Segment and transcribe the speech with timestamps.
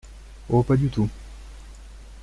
[0.49, 0.63] Oh!
[0.63, 1.07] pas du tout!